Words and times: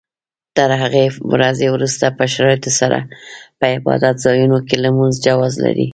تر 0.57 0.69
هغې 0.81 1.05
ورځې 1.33 1.67
وروسته 1.75 2.05
په 2.17 2.23
شرایطو 2.33 2.71
سره 2.79 2.99
په 3.59 3.65
عبادت 3.77 4.15
ځایونو 4.25 4.57
کې 4.67 4.75
لمونځ 4.85 5.13
جواز 5.27 5.53
لري. 5.65 5.87